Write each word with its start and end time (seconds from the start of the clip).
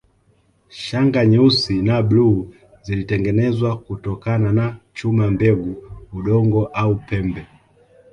Shanga 0.69 1.25
nyeusi 1.25 1.81
na 1.81 2.03
bluu 2.03 2.53
zilitengenezwa 2.81 3.77
kutokana 3.77 4.51
na 4.53 4.77
chuma 4.93 5.31
mbegu 5.31 5.75
udongo 6.13 6.65
au 6.65 6.95
pembe 6.95 7.47